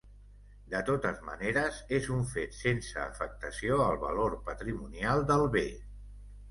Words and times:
De 0.71 0.79
totes 0.87 1.19
maneres 1.27 1.77
és 1.99 2.09
un 2.17 2.25
fet 2.33 2.57
sense 2.63 2.99
afectació 3.05 3.79
al 3.89 4.01
valor 4.09 4.39
patrimonial 4.51 5.25
del 5.33 5.49
bé. 5.61 5.69